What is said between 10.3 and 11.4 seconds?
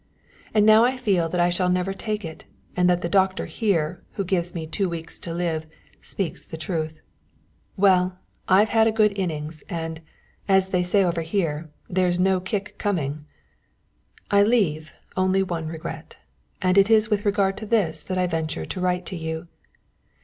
as they say over